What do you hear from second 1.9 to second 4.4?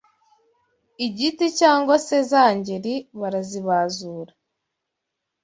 se za ngeri, barazibazura